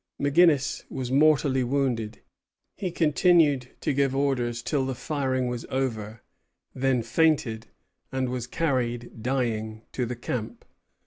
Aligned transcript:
McGinnis 0.19 0.83
was 0.89 1.11
mortally 1.11 1.63
wounded. 1.63 2.21
He 2.75 2.89
continued 2.89 3.75
to 3.81 3.93
give 3.93 4.15
orders 4.15 4.63
till 4.63 4.83
the 4.83 4.95
firing 4.95 5.45
was 5.45 5.63
over; 5.69 6.23
then 6.73 7.03
fainted, 7.03 7.67
and 8.11 8.29
was 8.29 8.47
carried, 8.47 9.21
dying, 9.21 9.83
to 9.91 10.07
the 10.07 10.15
camp. 10.15 10.65